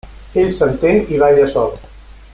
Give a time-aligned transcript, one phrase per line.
[0.43, 1.73] Ell s'entén i balla sol.